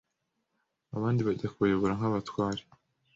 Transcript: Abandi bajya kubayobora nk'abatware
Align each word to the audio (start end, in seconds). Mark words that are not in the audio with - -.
Abandi 0.95 1.21
bajya 1.27 1.47
kubayobora 1.53 1.97
nk'abatware 1.97 2.61